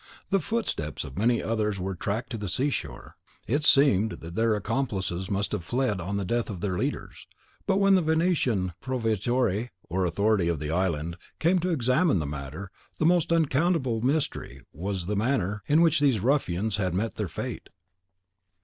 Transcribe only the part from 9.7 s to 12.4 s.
or authority, of the island, came to examine into the